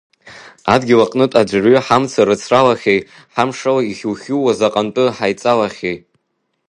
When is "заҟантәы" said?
4.59-5.05